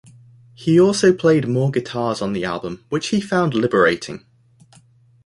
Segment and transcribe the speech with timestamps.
[0.55, 4.25] He also played more guitars on the album, which he found liberating.